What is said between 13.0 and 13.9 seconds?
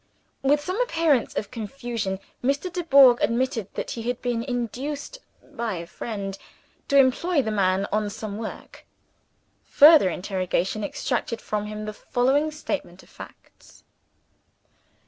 of facts.